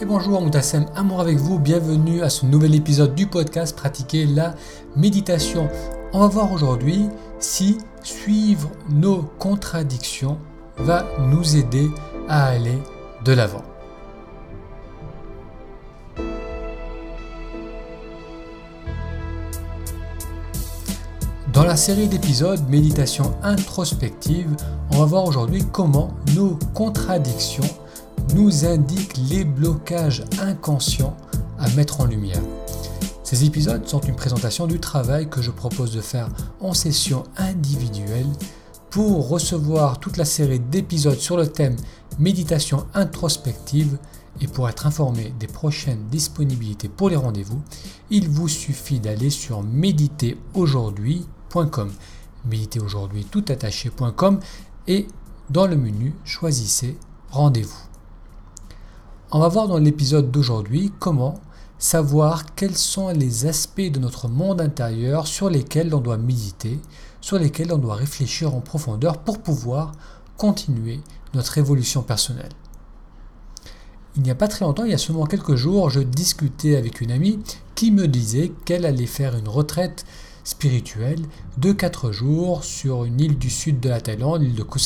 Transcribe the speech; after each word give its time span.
Et 0.00 0.06
bonjour 0.06 0.40
Moutassem, 0.40 0.86
amour 0.96 1.20
avec 1.20 1.36
vous, 1.36 1.60
bienvenue 1.60 2.22
à 2.22 2.28
ce 2.28 2.46
nouvel 2.46 2.74
épisode 2.74 3.14
du 3.14 3.28
podcast 3.28 3.76
Pratiquer 3.76 4.26
la 4.26 4.56
méditation. 4.96 5.68
On 6.12 6.18
va 6.18 6.26
voir 6.26 6.50
aujourd'hui 6.50 7.08
si 7.38 7.78
suivre 8.02 8.72
nos 8.90 9.22
contradictions 9.38 10.36
va 10.78 11.06
nous 11.20 11.54
aider 11.54 11.88
à 12.28 12.46
aller 12.46 12.82
de 13.24 13.32
l'avant. 13.34 13.62
Dans 21.52 21.62
la 21.62 21.76
série 21.76 22.08
d'épisodes 22.08 22.68
Méditation 22.68 23.32
introspective, 23.44 24.56
on 24.90 24.98
va 24.98 25.04
voir 25.04 25.24
aujourd'hui 25.24 25.62
comment 25.70 26.10
nos 26.34 26.58
contradictions 26.74 27.62
nous 28.34 28.64
indiquent 28.64 29.16
les 29.30 29.44
blocages 29.44 30.24
inconscients 30.40 31.16
à 31.56 31.68
mettre 31.70 32.00
en 32.00 32.06
lumière. 32.06 32.42
Ces 33.22 33.44
épisodes 33.44 33.86
sont 33.86 34.00
une 34.00 34.16
présentation 34.16 34.66
du 34.66 34.80
travail 34.80 35.30
que 35.30 35.40
je 35.40 35.52
propose 35.52 35.92
de 35.92 36.00
faire 36.00 36.28
en 36.60 36.74
session 36.74 37.22
individuelle 37.36 38.26
pour 38.90 39.28
recevoir 39.28 40.00
toute 40.00 40.16
la 40.16 40.24
série 40.24 40.58
d'épisodes 40.58 41.18
sur 41.18 41.36
le 41.36 41.46
thème 41.46 41.76
méditation 42.18 42.88
introspective 42.94 43.98
et 44.40 44.48
pour 44.48 44.68
être 44.68 44.86
informé 44.86 45.32
des 45.38 45.46
prochaines 45.46 46.08
disponibilités 46.08 46.88
pour 46.88 47.10
les 47.10 47.16
rendez-vous, 47.16 47.62
il 48.10 48.28
vous 48.28 48.48
suffit 48.48 48.98
d'aller 48.98 49.30
sur 49.30 49.62
méditeraujourd'hui.com 49.62 51.92
Méditez 52.46 52.80
aujourd'hui 52.80 53.24
tout 53.24 53.44
attaché.com 53.48 54.40
et 54.88 55.06
dans 55.50 55.68
le 55.68 55.76
menu 55.76 56.14
choisissez 56.24 56.98
rendez-vous. 57.30 57.93
On 59.36 59.40
va 59.40 59.48
voir 59.48 59.66
dans 59.66 59.78
l'épisode 59.78 60.30
d'aujourd'hui 60.30 60.92
comment 61.00 61.40
savoir 61.76 62.54
quels 62.54 62.76
sont 62.76 63.08
les 63.08 63.46
aspects 63.46 63.90
de 63.90 63.98
notre 63.98 64.28
monde 64.28 64.60
intérieur 64.60 65.26
sur 65.26 65.50
lesquels 65.50 65.92
on 65.92 65.98
doit 65.98 66.18
méditer, 66.18 66.78
sur 67.20 67.40
lesquels 67.40 67.72
on 67.72 67.78
doit 67.78 67.96
réfléchir 67.96 68.54
en 68.54 68.60
profondeur 68.60 69.18
pour 69.18 69.40
pouvoir 69.40 69.90
continuer 70.36 71.00
notre 71.34 71.58
évolution 71.58 72.04
personnelle. 72.04 72.52
Il 74.14 74.22
n'y 74.22 74.30
a 74.30 74.36
pas 74.36 74.46
très 74.46 74.64
longtemps, 74.64 74.84
il 74.84 74.92
y 74.92 74.94
a 74.94 74.98
seulement 74.98 75.26
quelques 75.26 75.56
jours, 75.56 75.90
je 75.90 75.98
discutais 75.98 76.76
avec 76.76 77.00
une 77.00 77.10
amie 77.10 77.40
qui 77.74 77.90
me 77.90 78.06
disait 78.06 78.52
qu'elle 78.64 78.86
allait 78.86 79.04
faire 79.04 79.36
une 79.36 79.48
retraite 79.48 80.04
spirituel 80.44 81.20
de 81.58 81.72
4 81.72 82.12
jours 82.12 82.62
sur 82.62 83.04
une 83.04 83.20
île 83.20 83.36
du 83.36 83.50
sud 83.50 83.80
de 83.80 83.88
la 83.88 84.00
Thaïlande, 84.00 84.42
l'île 84.42 84.54
de 84.54 84.62
Koh. 84.62 84.78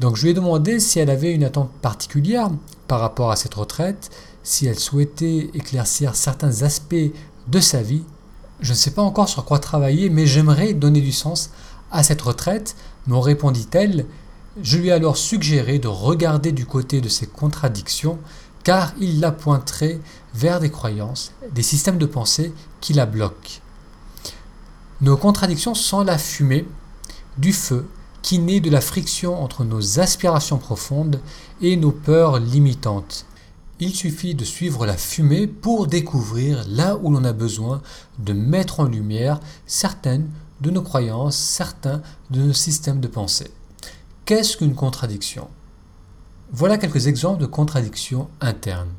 Donc 0.00 0.16
je 0.16 0.22
lui 0.22 0.30
ai 0.30 0.34
demandé 0.34 0.80
si 0.80 0.98
elle 0.98 1.10
avait 1.10 1.34
une 1.34 1.44
attente 1.44 1.70
particulière 1.82 2.50
par 2.88 3.00
rapport 3.00 3.30
à 3.30 3.36
cette 3.36 3.52
retraite, 3.52 4.10
si 4.42 4.66
elle 4.66 4.78
souhaitait 4.78 5.50
éclaircir 5.52 6.16
certains 6.16 6.62
aspects 6.62 7.12
de 7.48 7.60
sa 7.60 7.82
vie. 7.82 8.02
Je 8.60 8.70
ne 8.70 8.76
sais 8.76 8.92
pas 8.92 9.02
encore 9.02 9.28
sur 9.28 9.44
quoi 9.44 9.58
travailler, 9.58 10.08
mais 10.08 10.26
j'aimerais 10.26 10.72
donner 10.72 11.02
du 11.02 11.12
sens 11.12 11.50
à 11.92 12.02
cette 12.02 12.22
retraite, 12.22 12.76
me 13.08 13.16
répondit-elle. 13.16 14.06
Je 14.62 14.78
lui 14.78 14.88
ai 14.88 14.92
alors 14.92 15.18
suggéré 15.18 15.78
de 15.78 15.88
regarder 15.88 16.52
du 16.52 16.64
côté 16.64 17.02
de 17.02 17.08
ses 17.10 17.26
contradictions, 17.26 18.18
car 18.64 18.94
il 19.00 19.20
la 19.20 19.32
pointerait 19.32 20.00
vers 20.34 20.60
des 20.60 20.70
croyances, 20.70 21.32
des 21.52 21.62
systèmes 21.62 21.98
de 21.98 22.06
pensée 22.06 22.54
qui 22.80 22.94
la 22.94 23.04
bloquent. 23.04 23.60
Nos 25.02 25.18
contradictions 25.18 25.74
sont 25.74 26.04
la 26.04 26.16
fumée 26.16 26.66
du 27.36 27.52
feu 27.52 27.86
qui 28.22 28.38
naît 28.38 28.60
de 28.60 28.70
la 28.70 28.80
friction 28.80 29.42
entre 29.42 29.64
nos 29.64 30.00
aspirations 30.00 30.58
profondes 30.58 31.20
et 31.60 31.76
nos 31.76 31.92
peurs 31.92 32.38
limitantes. 32.38 33.26
Il 33.78 33.94
suffit 33.94 34.34
de 34.34 34.44
suivre 34.44 34.84
la 34.84 34.96
fumée 34.96 35.46
pour 35.46 35.86
découvrir 35.86 36.64
là 36.68 36.96
où 36.96 37.10
l'on 37.10 37.24
a 37.24 37.32
besoin 37.32 37.80
de 38.18 38.34
mettre 38.34 38.80
en 38.80 38.84
lumière 38.84 39.40
certaines 39.66 40.28
de 40.60 40.70
nos 40.70 40.82
croyances, 40.82 41.36
certains 41.36 42.02
de 42.30 42.42
nos 42.42 42.52
systèmes 42.52 43.00
de 43.00 43.08
pensée. 43.08 43.50
Qu'est-ce 44.26 44.58
qu'une 44.58 44.74
contradiction? 44.74 45.48
Voilà 46.52 46.76
quelques 46.76 47.06
exemples 47.06 47.40
de 47.40 47.46
contradictions 47.46 48.28
internes. 48.40 48.90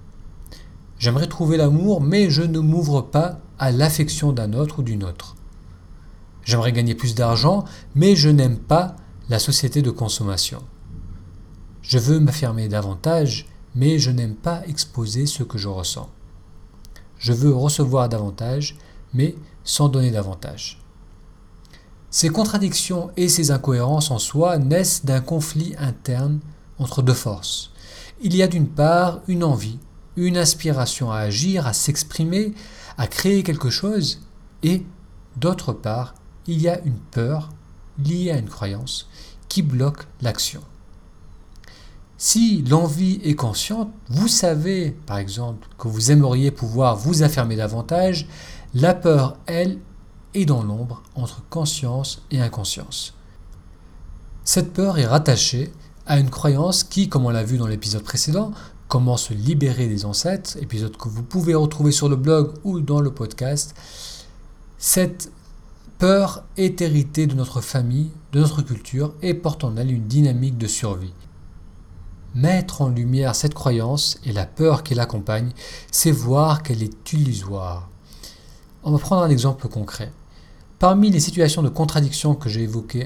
J'aimerais 0.98 1.28
trouver 1.28 1.58
l'amour, 1.58 2.02
mais 2.02 2.30
je 2.30 2.42
ne 2.42 2.60
m'ouvre 2.60 3.02
pas 3.02 3.40
à 3.60 3.72
l'affection 3.72 4.32
d'un 4.32 4.54
autre 4.54 4.80
ou 4.80 4.84
d'une 4.84 5.04
autre. 5.04 5.36
J'aimerais 6.44 6.72
gagner 6.72 6.96
plus 6.96 7.14
d'argent, 7.14 7.66
mais 7.94 8.16
je 8.16 8.30
n'aime 8.30 8.58
pas 8.58 8.96
la 9.30 9.40
société 9.40 9.82
de 9.82 9.92
consommation. 9.92 10.64
Je 11.82 11.98
veux 11.98 12.20
m'affirmer 12.20 12.68
davantage, 12.68 13.48
mais 13.76 14.00
je 14.00 14.12
n'aime 14.12 14.36
pas 14.36 14.62
exposer 14.68 15.26
ce 15.26 15.44
que 15.44 15.58
je 15.58 15.68
ressens. 15.68 16.10
Je 17.18 17.34
veux 17.34 17.54
recevoir 17.54 18.10
davantage, 18.10 18.78
mais 19.14 19.36
sans 19.64 19.90
donner 19.90 20.12
davantage. 20.12 20.82
Ces 22.10 22.30
contradictions 22.30 23.12
et 23.16 23.30
ces 23.30 23.52
incohérences 23.52 24.12
en 24.12 24.20
soi 24.20 24.58
naissent 24.58 25.06
d'un 25.06 25.22
conflit 25.22 25.76
interne 25.78 26.40
entre 26.78 27.02
deux 27.02 27.14
forces. 27.14 27.72
Il 28.22 28.36
y 28.36 28.44
a 28.44 28.48
d'une 28.48 28.68
part 28.68 29.22
une 29.28 29.44
envie, 29.44 29.80
une 30.18 30.38
aspiration 30.38 31.12
à 31.12 31.20
agir, 31.20 31.68
à 31.68 31.74
s'exprimer, 31.74 32.54
à 32.98 33.08
créer 33.08 33.44
quelque 33.44 33.70
chose, 33.70 34.22
et 34.64 34.86
d'autre 35.38 35.74
part 35.74 36.16
il 36.48 36.62
y 36.62 36.68
a 36.68 36.82
une 36.82 37.00
peur 37.12 37.50
liée 38.04 38.32
à 38.32 38.38
une 38.38 38.50
croyance 38.50 39.08
qui 39.50 39.62
bloque 39.62 40.08
l'action. 40.22 40.62
Si 42.18 42.62
l'envie 42.62 43.20
est 43.24 43.36
consciente, 43.36 43.90
vous 44.10 44.28
savez 44.28 44.92
par 44.92 45.18
exemple 45.18 45.68
que 45.78 45.88
vous 45.88 46.12
aimeriez 46.12 46.52
pouvoir 46.52 46.96
vous 46.96 47.24
affirmer 47.24 47.56
davantage, 47.56 48.28
la 48.74 48.94
peur, 48.94 49.38
elle, 49.48 49.80
est 50.34 50.46
dans 50.46 50.64
l'ombre 50.64 51.04
entre 51.16 51.44
conscience 51.50 52.22
et 52.32 52.40
inconscience. 52.40 53.14
Cette 54.44 54.72
peur 54.72 54.98
est 54.98 55.06
rattachée 55.06 55.74
à 56.06 56.20
une 56.20 56.30
croyance 56.30 56.84
qui, 56.84 57.10
comme 57.10 57.26
on 57.26 57.30
l'a 57.30 57.44
vu 57.44 57.58
dans 57.58 57.68
l'épisode 57.68 58.04
précédent, 58.04 58.52
comment 58.88 59.18
se 59.18 59.34
libérer 59.34 59.88
des 59.88 60.06
ancêtres, 60.06 60.58
épisode 60.62 60.98
que 60.98 61.10
vous 61.10 61.24
pouvez 61.24 61.56
retrouver 61.56 61.92
sur 61.92 62.10
le 62.10 62.16
blog 62.16 62.54
ou 62.64 62.82
dans 62.82 63.02
le 63.02 63.12
podcast, 63.12 63.74
cette 64.78 65.32
peur 66.02 66.46
est 66.58 66.82
héritée 66.82 67.28
de 67.28 67.36
notre 67.36 67.62
famille, 67.62 68.10
de 68.32 68.40
notre 68.40 68.64
culture 68.64 69.14
et 69.22 69.36
porte 69.36 69.64
en 69.64 69.78
elle 69.78 69.92
une 69.92 70.08
dynamique 70.08 70.58
de 70.58 70.66
survie. 70.66 71.14
Mettre 72.34 72.82
en 72.82 72.90
lumière 72.90 73.36
cette 73.36 73.54
croyance 73.54 74.18
et 74.26 74.32
la 74.32 74.48
peur 74.48 74.82
qui 74.82 74.96
l'accompagne, 74.96 75.52
c'est 75.92 76.10
voir 76.10 76.64
qu'elle 76.64 76.82
est 76.82 77.14
illusoire. 77.14 77.88
On 78.84 78.92
va 78.92 78.98
prendre 78.98 79.22
un 79.22 79.30
exemple 79.30 79.68
concret. 79.68 80.12
Parmi 80.80 81.12
les 81.12 81.20
situations 81.20 81.62
de 81.62 81.70
contradiction 81.70 82.34
que 82.34 82.50
j'ai 82.50 82.64
évoquées 82.64 83.06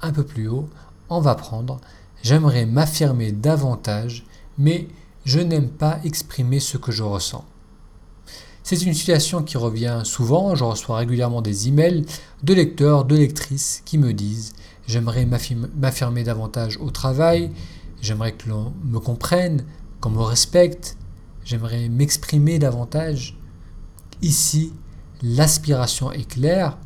un 0.00 0.12
peu 0.12 0.22
plus 0.22 0.46
haut, 0.46 0.68
on 1.08 1.20
va 1.20 1.34
prendre 1.34 1.80
j'aimerais 2.22 2.66
m'affirmer 2.66 3.32
davantage, 3.32 4.24
mais 4.58 4.86
je 5.24 5.40
n'aime 5.40 5.70
pas 5.70 5.98
exprimer 6.04 6.60
ce 6.60 6.76
que 6.76 6.92
je 6.92 7.02
ressens. 7.02 7.44
C'est 8.70 8.82
une 8.82 8.92
situation 8.92 9.42
qui 9.42 9.56
revient 9.56 10.02
souvent, 10.04 10.54
je 10.54 10.62
reçois 10.62 10.98
régulièrement 10.98 11.40
des 11.40 11.68
emails 11.68 12.04
de 12.42 12.52
lecteurs, 12.52 13.06
de 13.06 13.16
lectrices 13.16 13.80
qui 13.86 13.96
me 13.96 14.12
disent 14.12 14.52
j'aimerais 14.86 15.24
m'affirmer 15.24 16.22
davantage 16.22 16.76
au 16.76 16.90
travail, 16.90 17.50
j'aimerais 18.02 18.32
que 18.32 18.46
l'on 18.50 18.74
me 18.84 18.98
comprenne, 18.98 19.64
qu'on 20.02 20.10
me 20.10 20.20
respecte, 20.20 20.98
j'aimerais 21.46 21.88
m'exprimer 21.88 22.58
davantage. 22.58 23.38
Ici, 24.20 24.74
l'aspiration 25.22 26.12
est 26.12 26.28
claire, 26.28 26.76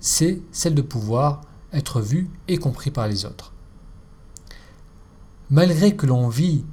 c'est 0.00 0.40
celle 0.50 0.74
de 0.74 0.80
pouvoir 0.80 1.42
être 1.74 2.00
vu 2.00 2.30
et 2.48 2.56
compris 2.56 2.90
par 2.90 3.06
les 3.06 3.26
autres. 3.26 3.52
Malgré 5.50 5.94
que 5.94 6.06
l'envie 6.06 6.64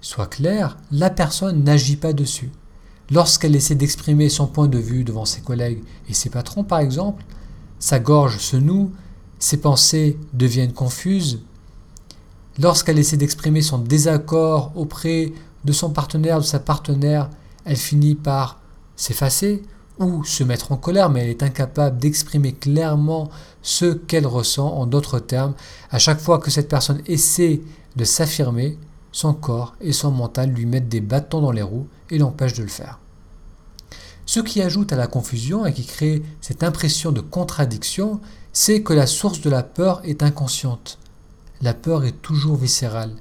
soit 0.00 0.28
claire, 0.28 0.78
la 0.92 1.10
personne 1.10 1.64
n'agit 1.64 1.96
pas 1.96 2.12
dessus. 2.12 2.52
Lorsqu'elle 3.10 3.56
essaie 3.56 3.74
d'exprimer 3.74 4.28
son 4.28 4.46
point 4.46 4.68
de 4.68 4.78
vue 4.78 5.04
devant 5.04 5.24
ses 5.24 5.40
collègues 5.40 5.82
et 6.08 6.14
ses 6.14 6.30
patrons, 6.30 6.64
par 6.64 6.78
exemple, 6.78 7.24
sa 7.78 7.98
gorge 7.98 8.38
se 8.38 8.56
noue, 8.56 8.92
ses 9.38 9.56
pensées 9.56 10.18
deviennent 10.32 10.72
confuses. 10.72 11.40
Lorsqu'elle 12.58 12.98
essaie 12.98 13.16
d'exprimer 13.16 13.62
son 13.62 13.78
désaccord 13.78 14.72
auprès 14.76 15.32
de 15.64 15.72
son 15.72 15.90
partenaire, 15.90 16.38
de 16.38 16.44
sa 16.44 16.60
partenaire, 16.60 17.28
elle 17.64 17.76
finit 17.76 18.14
par 18.14 18.60
s'effacer 18.96 19.62
ou 19.98 20.24
se 20.24 20.44
mettre 20.44 20.72
en 20.72 20.76
colère, 20.76 21.10
mais 21.10 21.22
elle 21.22 21.30
est 21.30 21.42
incapable 21.42 21.98
d'exprimer 21.98 22.52
clairement 22.52 23.30
ce 23.62 23.94
qu'elle 23.94 24.26
ressent. 24.26 24.68
En 24.68 24.86
d'autres 24.86 25.18
termes, 25.18 25.54
à 25.90 25.98
chaque 25.98 26.20
fois 26.20 26.38
que 26.38 26.50
cette 26.50 26.68
personne 26.68 27.02
essaie 27.06 27.62
de 27.96 28.04
s'affirmer, 28.04 28.78
son 29.12 29.34
corps 29.34 29.76
et 29.80 29.92
son 29.92 30.10
mental 30.10 30.50
lui 30.50 30.66
mettent 30.66 30.88
des 30.88 31.00
bâtons 31.00 31.42
dans 31.42 31.52
les 31.52 31.62
roues 31.62 31.86
et 32.10 32.18
l'empêchent 32.18 32.54
de 32.54 32.62
le 32.62 32.68
faire. 32.68 32.98
Ce 34.26 34.40
qui 34.40 34.62
ajoute 34.62 34.92
à 34.92 34.96
la 34.96 35.06
confusion 35.06 35.66
et 35.66 35.72
qui 35.72 35.84
crée 35.84 36.22
cette 36.40 36.62
impression 36.62 37.12
de 37.12 37.20
contradiction, 37.20 38.20
c'est 38.52 38.82
que 38.82 38.92
la 38.92 39.06
source 39.06 39.40
de 39.40 39.50
la 39.50 39.62
peur 39.62 40.00
est 40.04 40.22
inconsciente. 40.22 40.98
La 41.60 41.74
peur 41.74 42.04
est 42.04 42.22
toujours 42.22 42.56
viscérale. 42.56 43.12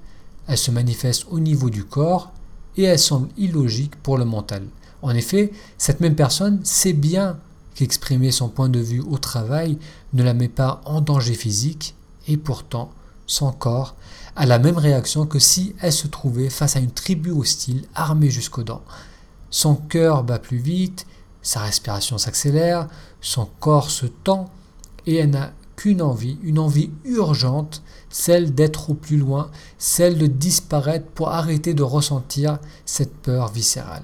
Elle 0.48 0.58
se 0.58 0.72
manifeste 0.72 1.26
au 1.30 1.40
niveau 1.40 1.70
du 1.70 1.84
corps 1.84 2.32
et 2.78 2.84
elle 2.84 3.00
semble 3.00 3.30
illogique 3.38 3.96
pour 3.98 4.18
le 4.18 4.26
mental. 4.26 4.64
En 5.02 5.14
effet, 5.16 5.52
cette 5.78 6.00
même 6.00 6.16
personne 6.16 6.64
sait 6.64 6.94
bien 6.94 7.38
qu'exprimer 7.76 8.32
son 8.32 8.50
point 8.50 8.70
de 8.70 8.80
vue 8.80 9.02
au 9.02 9.18
travail 9.18 9.78
ne 10.14 10.24
la 10.24 10.34
met 10.34 10.50
pas 10.50 10.82
en 10.86 11.02
danger 11.02 11.34
physique 11.34 11.96
et 12.28 12.38
pourtant 12.38 12.92
son 13.31 13.54
corps 13.54 13.95
a 14.36 14.45
la 14.45 14.60
même 14.60 14.78
réaction 14.78 15.25
que 15.25 15.39
si 15.39 15.74
elle 15.80 15.94
se 15.94 16.07
trouvait 16.07 16.50
face 16.50 16.75
à 16.75 16.80
une 16.80 16.92
tribu 16.92 17.31
hostile 17.31 17.86
armée 17.95 18.30
jusqu'aux 18.30 18.63
dents. 18.63 18.83
Son 19.50 19.75
cœur 19.75 20.24
bat 20.24 20.39
plus 20.39 20.57
vite, 20.57 21.06
sa 21.42 21.62
respiration 21.62 22.18
s'accélère, 22.18 22.88
son 23.22 23.48
corps 23.60 23.89
se 23.89 24.06
tend 24.06 24.50
et 25.07 25.16
elle 25.16 25.30
n'a 25.30 25.54
qu'une 25.78 26.01
envie, 26.01 26.38
une 26.44 26.60
envie 26.60 26.92
urgente, 27.06 27.81
celle 28.10 28.54
d'être 28.54 28.89
au 28.89 28.94
plus 28.95 29.18
loin, 29.18 29.50
celle 29.77 30.18
de 30.18 30.27
disparaître 30.27 31.07
pour 31.07 31.30
arrêter 31.30 31.74
de 31.74 31.84
ressentir 31.84 32.60
cette 32.86 33.16
peur 33.16 33.51
viscérale. 33.51 34.04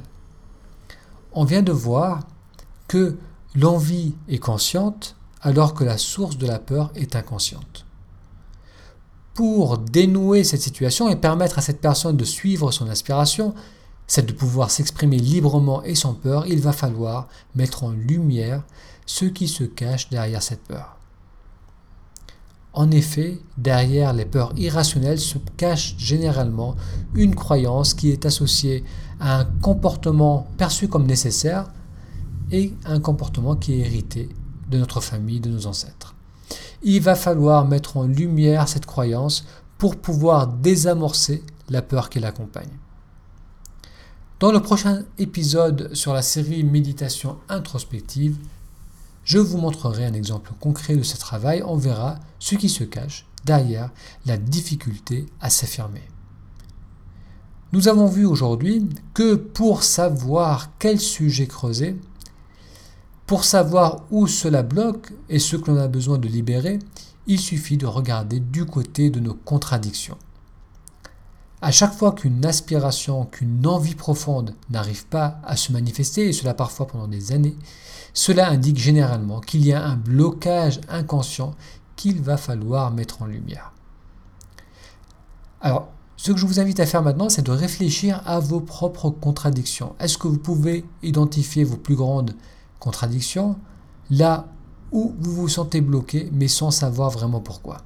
On 1.34 1.44
vient 1.44 1.62
de 1.62 1.74
voir 1.74 2.22
que 2.88 3.18
l'envie 3.56 4.16
est 4.30 4.40
consciente 4.40 5.16
alors 5.42 5.74
que 5.74 5.84
la 5.84 5.98
source 5.98 6.38
de 6.38 6.48
la 6.48 6.60
peur 6.60 6.92
est 6.96 7.16
inconsciente. 7.16 7.87
Pour 9.38 9.78
dénouer 9.78 10.44
cette 10.44 10.64
situation 10.64 11.10
et 11.10 11.16
permettre 11.16 11.60
à 11.60 11.62
cette 11.62 11.80
personne 11.80 12.18
de 12.18 12.24
suivre 12.24 12.72
son 12.72 12.90
aspiration, 12.90 13.54
celle 14.08 14.26
de 14.26 14.34
pouvoir 14.34 14.72
s'exprimer 14.72 15.18
librement 15.18 15.84
et 15.84 15.94
sans 15.94 16.16
peur, 16.16 16.48
il 16.48 16.60
va 16.60 16.72
falloir 16.72 17.28
mettre 17.54 17.84
en 17.84 17.92
lumière 17.92 18.64
ce 19.06 19.26
qui 19.26 19.48
se 19.48 19.64
cache 19.64 20.10
derrière 20.10 20.42
cette 20.42 20.64
peur. 20.64 20.98
En 22.74 22.90
effet, 22.90 23.40
derrière 23.60 24.12
les 24.12 24.26
peurs 24.26 24.54
irrationnelles 24.58 25.20
se 25.20 25.38
cache 25.56 25.94
généralement 26.00 26.76
une 27.14 27.36
croyance 27.36 27.94
qui 27.94 28.10
est 28.10 28.26
associée 28.26 28.84
à 29.20 29.42
un 29.42 29.46
comportement 29.46 30.48
perçu 30.58 30.88
comme 30.88 31.06
nécessaire 31.06 31.68
et 32.52 32.74
un 32.86 33.00
comportement 33.00 33.56
qui 33.56 33.74
est 33.74 33.86
hérité 33.86 34.30
de 34.72 34.80
notre 34.80 35.00
famille, 35.00 35.42
de 35.42 35.52
nos 35.52 35.68
ancêtres. 35.68 36.17
Il 36.84 37.02
va 37.02 37.16
falloir 37.16 37.66
mettre 37.66 37.98
en 37.98 38.04
lumière 38.04 38.68
cette 38.68 38.86
croyance 38.86 39.46
pour 39.78 39.96
pouvoir 39.96 40.48
désamorcer 40.48 41.44
la 41.70 41.82
peur 41.82 42.10
qui 42.10 42.20
l'accompagne. 42.20 42.78
Dans 44.40 44.52
le 44.52 44.62
prochain 44.62 45.04
épisode 45.18 45.94
sur 45.96 46.14
la 46.14 46.22
série 46.22 46.64
Méditation 46.64 47.38
introspective, 47.50 48.38
je 49.24 49.40
vous 49.40 49.58
montrerai 49.58 50.06
un 50.06 50.14
exemple 50.14 50.52
concret 50.60 50.96
de 50.96 51.04
ce 51.04 51.18
travail. 51.18 51.64
On 51.66 51.76
verra 51.76 52.20
ce 52.40 52.56
qui 52.56 52.70
se 52.70 52.84
cache 52.84 53.26
derrière 53.44 53.90
la 54.26 54.38
difficulté 54.38 55.26
à 55.42 55.50
s'affirmer. 55.50 56.08
Nous 57.74 57.90
avons 57.90 58.08
vu 58.08 58.26
aujourd'hui 58.26 58.88
que 59.14 59.36
pour 59.36 59.84
savoir 59.84 60.70
quel 60.80 61.00
sujet 61.00 61.48
creuser, 61.48 62.00
pour 63.28 63.44
savoir 63.44 64.04
où 64.10 64.26
cela 64.26 64.64
bloque 64.64 65.12
et 65.28 65.38
ce 65.38 65.58
que 65.58 65.70
l'on 65.70 65.78
a 65.78 65.90
besoin 65.90 66.18
de 66.18 66.30
libérer, 66.30 66.80
il 67.28 67.40
suffit 67.40 67.76
de 67.76 67.86
regarder 67.86 68.40
du 68.40 68.66
côté 68.66 69.10
de 69.10 69.20
nos 69.20 69.34
contradictions. 69.34 70.18
À 71.62 71.72
chaque 71.72 71.94
fois 71.94 72.14
qu'une 72.14 72.46
aspiration, 72.46 73.26
qu'une 73.26 73.68
envie 73.68 73.96
profonde 73.96 74.56
n'arrive 74.70 75.08
pas 75.08 75.42
à 75.44 75.58
se 75.58 75.74
manifester, 75.74 76.30
et 76.30 76.34
cela 76.34 76.54
parfois 76.54 76.88
pendant 76.88 77.08
des 77.08 77.34
années, 77.34 77.58
cela 78.14 78.50
indique 78.50 78.78
généralement 78.78 79.42
qu'il 79.42 79.66
y 79.66 79.74
a 79.74 79.84
un 79.84 79.98
blocage 79.98 80.80
inconscient 80.88 81.54
qu'il 81.98 82.22
va 82.22 82.38
falloir 82.38 82.92
mettre 82.92 83.24
en 83.24 83.26
lumière. 83.26 83.74
Alors, 85.60 85.90
ce 86.16 86.32
que 86.32 86.38
je 86.38 86.46
vous 86.46 86.62
invite 86.62 86.80
à 86.80 86.86
faire 86.86 87.04
maintenant, 87.04 87.28
c'est 87.28 87.46
de 87.46 87.52
réfléchir 87.52 88.22
à 88.26 88.40
vos 88.40 88.62
propres 88.62 89.10
contradictions. 89.10 89.96
Est-ce 90.00 90.18
que 90.18 90.28
vous 90.28 90.38
pouvez 90.38 90.86
identifier 91.04 91.66
vos 91.66 91.76
plus 91.76 91.96
grandes 91.96 92.34
contradictions 92.80 93.56
là 94.10 94.48
où 94.92 95.14
vous 95.20 95.34
vous 95.34 95.50
sentez 95.50 95.82
bloqué 95.82 96.30
mais 96.32 96.48
sans 96.48 96.72
savoir 96.72 97.10
vraiment 97.10 97.42
pourquoi 97.42 97.78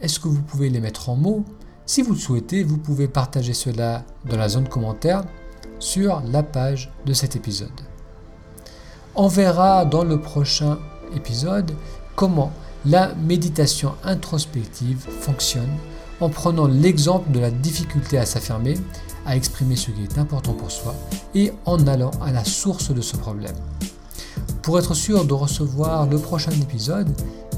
Est-ce 0.00 0.20
que 0.20 0.28
vous 0.28 0.42
pouvez 0.42 0.68
les 0.68 0.80
mettre 0.80 1.08
en 1.08 1.16
mots? 1.16 1.44
Si 1.86 2.02
vous 2.02 2.12
le 2.12 2.18
souhaitez, 2.18 2.64
vous 2.64 2.78
pouvez 2.78 3.06
partager 3.06 3.54
cela 3.54 4.04
dans 4.24 4.36
la 4.36 4.48
zone 4.48 4.68
commentaire 4.68 5.24
sur 5.78 6.20
la 6.26 6.42
page 6.42 6.92
de 7.06 7.12
cet 7.12 7.36
épisode. 7.36 7.80
On 9.14 9.28
verra 9.28 9.84
dans 9.84 10.04
le 10.04 10.20
prochain 10.20 10.78
épisode 11.14 11.72
comment 12.16 12.52
la 12.84 13.14
méditation 13.14 13.94
introspective 14.04 15.06
fonctionne 15.20 15.70
en 16.20 16.28
prenant 16.28 16.66
l'exemple 16.66 17.30
de 17.30 17.40
la 17.40 17.50
difficulté 17.50 18.18
à 18.18 18.26
s'affirmer, 18.26 18.74
à 19.26 19.36
exprimer 19.36 19.76
ce 19.76 19.90
qui 19.90 20.02
est 20.02 20.18
important 20.18 20.54
pour 20.54 20.70
soi 20.70 20.94
et 21.34 21.52
en 21.64 21.86
allant 21.86 22.12
à 22.22 22.32
la 22.32 22.44
source 22.44 22.90
de 22.90 23.00
ce 23.00 23.16
problème. 23.16 23.56
Pour 24.62 24.78
être 24.78 24.94
sûr 24.94 25.24
de 25.24 25.32
recevoir 25.32 26.06
le 26.06 26.18
prochain 26.18 26.52
épisode, 26.52 27.08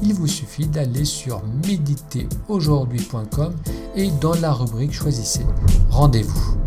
il 0.03 0.13
vous 0.13 0.27
suffit 0.27 0.67
d'aller 0.67 1.05
sur 1.05 1.41
méditeraujourd'hui.com 1.65 3.53
et 3.95 4.11
dans 4.21 4.35
la 4.35 4.51
rubrique 4.53 4.93
Choisissez, 4.93 5.45
rendez-vous. 5.89 6.57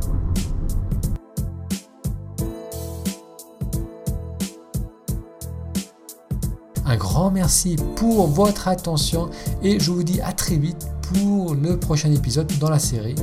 Un 6.85 6.97
grand 6.97 7.31
merci 7.31 7.77
pour 7.97 8.27
votre 8.27 8.69
attention 8.69 9.31
et 9.63 9.81
je 9.81 9.91
vous 9.91 10.03
dis 10.03 10.21
à 10.21 10.33
très 10.33 10.57
vite 10.57 10.89
pour 11.13 11.55
le 11.55 11.79
prochain 11.79 12.13
épisode 12.13 12.51
dans 12.59 12.71
la 12.71 12.79
série 12.79 13.15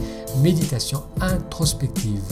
Méditation 0.42 1.04
introspective. 1.22 2.24